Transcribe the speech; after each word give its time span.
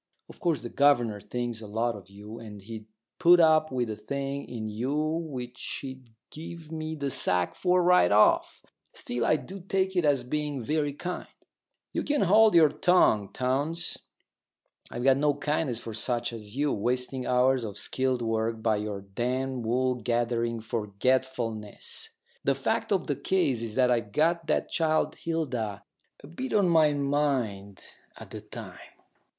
Of 0.29 0.39
course 0.39 0.61
the 0.63 0.69
governor 0.69 1.21
thinks 1.21 1.61
a 1.61 1.67
lot 1.67 1.95
of 1.95 2.09
you, 2.09 2.39
and 2.39 2.59
he'd 2.63 2.87
put 3.19 3.39
up 3.39 3.71
with 3.71 3.87
a 3.87 3.95
thing 3.95 4.45
in 4.45 4.67
you 4.67 4.95
which 4.97 5.77
he'd 5.83 6.09
give 6.31 6.71
me 6.71 6.95
the 6.95 7.11
sack 7.11 7.53
for 7.53 7.83
right 7.83 8.11
off. 8.11 8.65
Still, 8.93 9.23
I 9.23 9.35
do 9.35 9.59
take 9.59 9.95
it 9.95 10.03
as 10.03 10.23
being 10.23 10.59
very 10.59 10.91
kind" 10.91 11.27
"You 11.93 12.01
can 12.01 12.21
hold 12.21 12.55
your 12.55 12.69
tongue, 12.69 13.29
Townes. 13.31 13.99
I've 14.89 15.03
got 15.03 15.17
no 15.17 15.35
kindness 15.35 15.77
for 15.77 15.93
such 15.93 16.33
as 16.33 16.57
you 16.57 16.71
wasting 16.73 17.27
hours 17.27 17.63
of 17.63 17.77
skilled 17.77 18.23
work 18.23 18.63
by 18.63 18.77
your 18.77 19.01
damned 19.01 19.65
wool 19.67 19.93
gathering 19.93 20.61
forgetfulness." 20.61 22.09
"The 22.43 22.55
fact 22.55 22.91
of 22.91 23.05
the 23.05 23.15
case 23.15 23.61
is 23.61 23.75
that 23.75 23.91
I'd 23.91 24.13
got 24.13 24.47
that 24.47 24.67
child 24.67 25.13
Hilda 25.13 25.83
a 26.23 26.27
bit 26.27 26.53
on 26.53 26.69
my 26.69 26.91
mind 26.93 27.83
at 28.17 28.31
the 28.31 28.41
time. 28.41 28.79